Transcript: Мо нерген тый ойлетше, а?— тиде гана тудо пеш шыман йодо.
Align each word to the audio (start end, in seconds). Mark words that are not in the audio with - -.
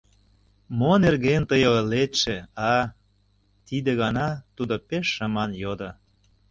Мо 0.77 0.91
нерген 1.03 1.41
тый 1.49 1.63
ойлетше, 1.73 2.35
а?— 2.73 2.75
тиде 3.67 3.91
гана 4.01 4.27
тудо 4.55 4.75
пеш 4.87 5.05
шыман 5.15 5.51
йодо. 5.61 5.89